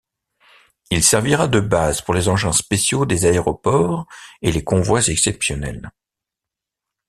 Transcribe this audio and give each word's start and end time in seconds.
Il 0.89 1.03
servira 1.03 1.47
de 1.47 1.59
base 1.59 2.01
pour 2.01 2.15
les 2.15 2.27
engins 2.27 2.53
spéciaux 2.53 3.05
des 3.05 3.27
aéroports 3.27 4.07
et 4.41 4.51
les 4.51 4.63
convois 4.63 5.05
exceptionnels. 5.07 5.91